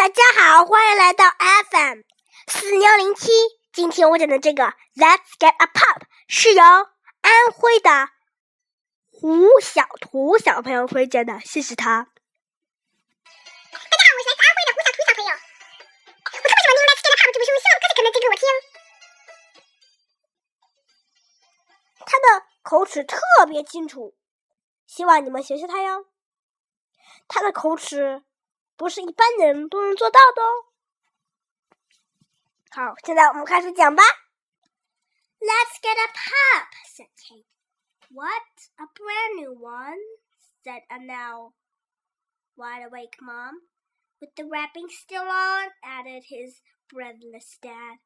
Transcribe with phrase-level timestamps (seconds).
[0.00, 1.98] 大家好，欢迎来到 FM
[2.46, 3.28] 四幺零七。
[3.70, 8.08] 今天我讲的这个 Let's Get a Pop 是由安徽的
[9.10, 11.84] 胡小图小朋友推荐的，谢谢他。
[11.84, 15.32] 大家好，我是来自安徽的胡小图小朋友。
[15.36, 18.42] 我特别喜欢听 Let's Get a Pop 这本书，希望可能讲给我听。
[22.06, 22.26] 他的
[22.62, 24.16] 口齿特别清楚，
[24.86, 26.06] 希望你们学学他哟。
[27.28, 28.22] 他的口齿。
[28.79, 30.65] 不是一般人都能做到的哦。
[32.71, 34.03] 好，现在我们开始讲吧。
[35.39, 37.45] Let's get a pup, said Kate.
[38.09, 38.69] What?
[38.77, 39.99] A brand new one?
[40.63, 41.53] said a now
[42.55, 43.61] wide awake mom.
[44.19, 47.99] With the wrapping still on, added his breathless dad.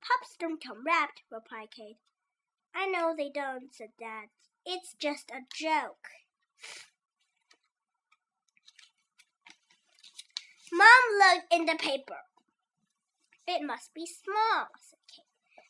[0.00, 1.98] Pups don't come wrapped, replied Kate.
[2.74, 4.28] I know they don't, said Dad.
[4.66, 6.10] It's just a joke.
[11.19, 12.15] Looked in the paper.
[13.45, 15.25] It must be small, said Kate.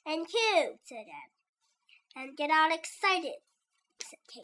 [0.05, 2.21] And cute, said Dad.
[2.21, 3.41] And get all excited,
[3.99, 4.43] said Kate.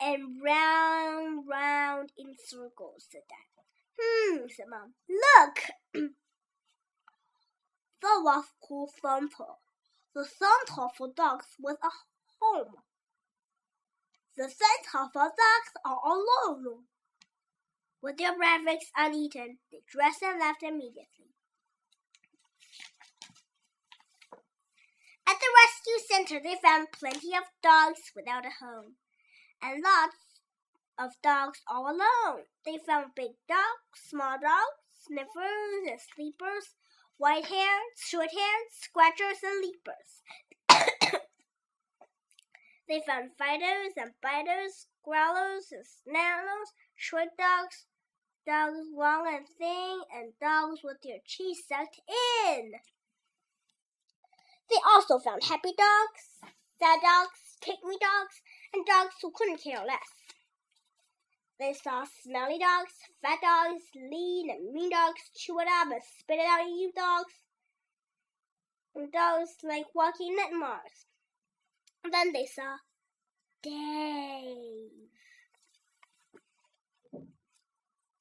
[0.00, 3.48] And round, round in circles, said Dad.
[3.98, 4.92] Hmm, said Mom.
[5.08, 5.56] Look!
[8.02, 9.54] the was called Santa.
[10.14, 11.90] The Santa for dogs was a
[12.40, 12.74] home.
[14.36, 16.84] The Santa for dogs are alone.
[18.00, 21.34] With their breakfast uneaten, they dressed and left immediately.
[25.26, 28.94] At the rescue center, they found plenty of dogs without a home,
[29.60, 30.40] and lots
[30.98, 32.44] of dogs all alone.
[32.64, 36.74] They found big dogs, small dogs, sniffers and sleepers,
[37.18, 40.22] white haired, short haired, scratchers and leapers.
[42.88, 47.84] They found fighters and biters, growlers and snarlers, short dogs,
[48.46, 52.00] dogs long and thin, and dogs with their cheeks sucked
[52.46, 52.72] in.
[54.70, 58.40] They also found happy dogs, sad dogs, take me dogs,
[58.72, 60.12] and dogs who couldn't care less.
[61.58, 66.38] They saw smelly dogs, fat dogs, lean and mean dogs, chew it up and spit
[66.38, 67.34] it out you dogs,
[68.94, 71.06] and dogs like walking nightmares.
[72.10, 72.78] Then they saw
[73.62, 75.08] Dave.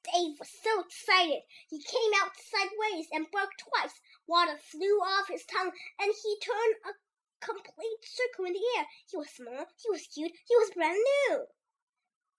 [0.04, 1.42] Dave was so excited.
[1.70, 3.94] He came out sideways and barked twice.
[4.28, 6.94] Water flew off his tongue, and he turned a
[7.40, 8.86] complete circle in the air.
[9.10, 11.46] He was small, he was cute, he was brand new.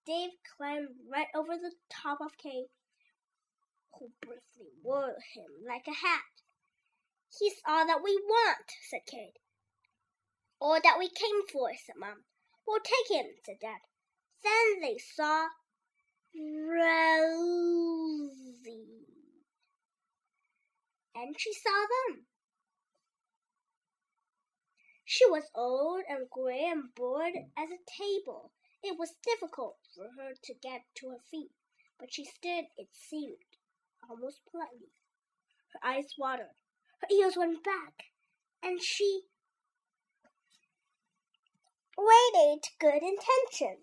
[0.06, 2.70] Dave climbed right over the top of Kate,
[3.98, 6.32] who briefly wore him like a hat.
[7.38, 9.38] He's all that we want, said Kate.
[10.60, 12.24] All that we came for, said Mom.
[12.66, 13.80] We'll take him, said Dad.
[14.42, 15.48] Then they saw
[16.34, 16.98] Rosie.
[21.14, 22.26] And she saw them.
[25.04, 28.52] She was old and gray and bored as a table.
[28.82, 31.50] It was difficult for her to get to her feet,
[31.98, 33.56] but she stood, it seemed,
[34.08, 34.92] almost politely.
[35.72, 36.54] Her eyes watered,
[37.00, 38.12] her ears went back,
[38.62, 39.22] and she
[41.98, 43.82] waited good intention.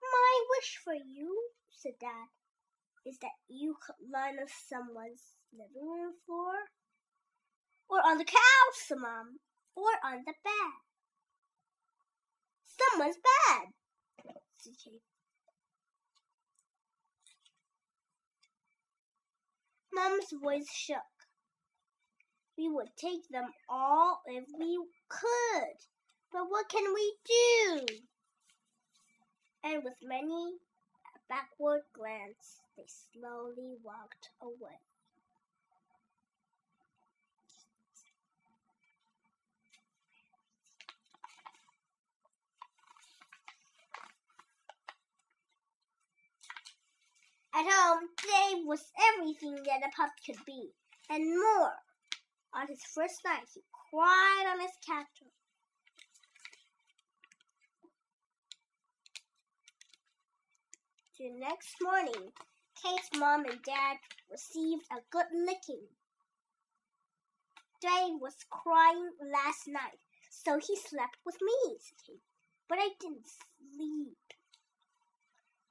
[0.00, 2.30] My wish for you, said Dad,
[3.04, 6.70] is that you could learn on someone's living room floor,
[7.88, 9.38] or on the couch, Mom,
[9.74, 10.74] or on the bed.
[12.64, 13.72] Someone's bed,
[14.56, 15.02] said Kate.
[19.92, 20.98] Mom's voice shook.
[22.58, 25.76] We would take them all if we could,
[26.32, 27.86] but what can we do?
[29.66, 30.58] and with many
[31.14, 34.78] a backward glance, they slowly walked away.
[47.54, 50.70] At home, Dave was everything that a pup could be,
[51.10, 51.72] and more.
[52.54, 55.06] On his first night, he cried on his couch
[61.18, 62.32] The next morning,
[62.74, 63.96] Kate's mom and dad
[64.30, 65.88] received a good licking.
[67.80, 72.20] Dave was crying last night, so he slept with me, said Kate.
[72.68, 73.28] But I didn't
[73.72, 74.18] sleep.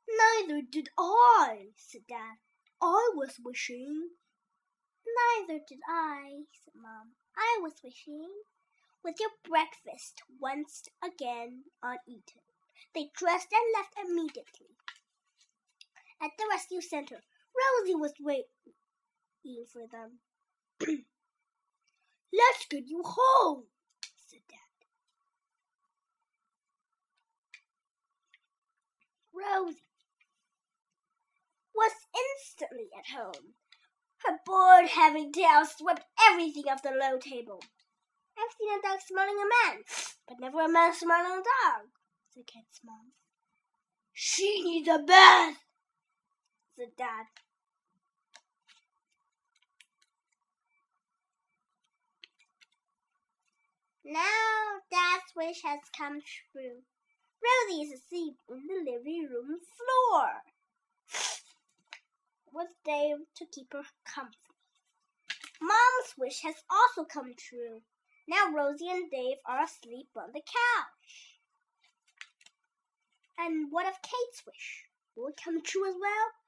[0.10, 2.38] Neither did I, said Dad.
[2.82, 4.10] I was wishing.
[5.06, 7.12] Neither did I, said Mom.
[7.38, 8.32] I was wishing.
[9.04, 12.42] With your breakfast once again uneaten,
[12.96, 14.76] they dressed and left immediately.
[16.22, 17.22] At the rescue center,
[17.56, 18.46] Rosie was waiting
[19.72, 20.20] for them.
[22.34, 23.66] Let's get you home,
[24.28, 24.88] said Dad.
[29.34, 29.84] Rosie
[31.74, 33.54] was instantly at home.
[34.26, 37.62] Her bored, heavy tail swept everything off the low table.
[38.38, 39.84] I've seen a dog smelling a man,
[40.28, 41.88] but never a man smelling a dog,
[42.34, 43.12] said Kate's mom.
[44.14, 45.58] She needs a bath,
[46.78, 47.26] said Dad.
[54.04, 56.84] Now Dad's wish has come true.
[57.42, 60.28] Rosie is asleep on the living room floor
[62.54, 64.38] with Dave to keep her company.
[65.62, 67.82] Mom's wish has also come true.
[68.28, 71.40] Now Rosie and Dave are asleep on the couch.
[73.38, 74.86] And what of Kate's wish?
[75.16, 76.45] Will it come true as well?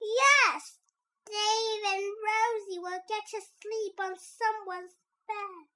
[0.00, 0.78] Yes!
[1.26, 4.96] Dave and Rosie will get to sleep on someone's
[5.26, 5.66] bed.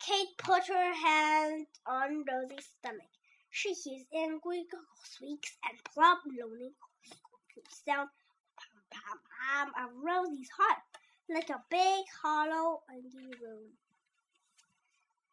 [0.00, 3.10] Kate put her hand on Rosie's stomach.
[3.50, 4.64] She hears angry
[5.04, 6.74] squeaks and plump lonely
[7.84, 8.10] sound
[8.58, 10.82] pam pam pam of Rosie's heart
[11.28, 13.76] like a big hollow empty room.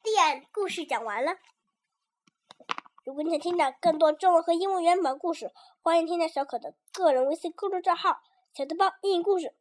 [0.03, 1.37] The end，故事讲完了。
[3.08, 5.50] 如果你想听到更多中文和英文原版故事，
[5.80, 8.20] 欢迎添加小可的个人微信公众账号
[8.52, 9.54] “小豆包英语故事”。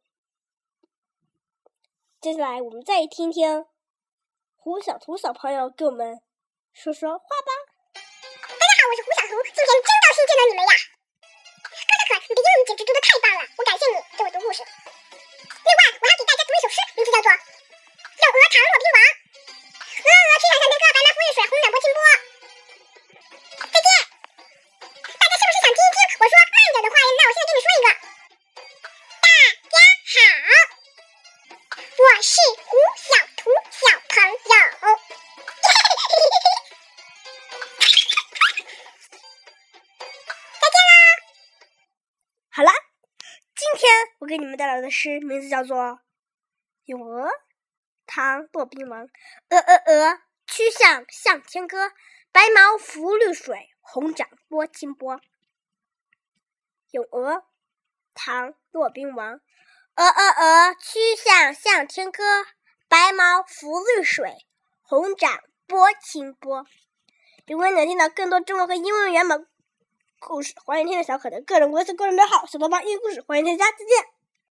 [2.20, 3.64] 接下来，我们再听听
[4.54, 6.20] 胡小图小朋友给我们
[6.74, 7.50] 说说话吧。
[7.94, 8.00] 大
[8.60, 10.72] 家好，我是胡小图，今天真高兴见到你们呀！
[11.24, 14.60] 哥哥可，你的英语简直读的太棒了，我感谢你给我读故事。
[32.20, 33.78] 是胡小图小
[34.08, 34.34] 朋友。
[40.60, 40.98] 再见啦
[42.50, 42.70] 好了，
[43.54, 43.88] 今天
[44.18, 45.76] 我给你们带来的诗名字叫做
[46.86, 47.28] 《咏鹅》，
[48.04, 49.08] 唐·骆宾王。
[49.50, 51.92] 鹅鹅鹅，曲项向天歌，
[52.32, 55.14] 白毛浮绿水，红掌拨清波。
[56.90, 57.34] 《咏鹅》，
[58.12, 59.40] 唐·骆宾王。
[59.98, 62.22] 鹅鹅鹅，曲项向天歌，
[62.88, 64.46] 白毛浮绿水，
[64.80, 66.64] 红掌拨清波。
[67.48, 69.44] 如果你能听到更多中文和英文原版
[70.20, 74.17] 故事，欢迎添加小可的个人微信公众号“小豆包英语故事”，欢迎添加，再见。